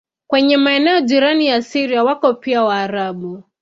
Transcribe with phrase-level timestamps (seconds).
[0.27, 3.43] Kwenye maeneo jirani na Syria wako pia Waarabu.